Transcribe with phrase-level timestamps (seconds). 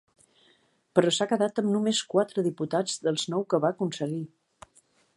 [0.99, 4.27] Però s’ha quedat amb només quatre diputats dels nou que va aconseguir.